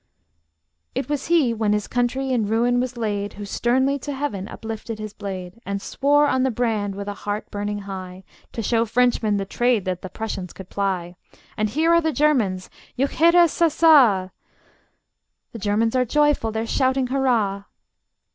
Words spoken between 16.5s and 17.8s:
they're shouting hurrah!